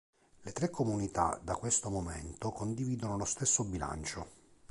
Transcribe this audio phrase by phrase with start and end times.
[0.41, 4.27] Le tre comunità da questo momento condividono lo stesso bilancio.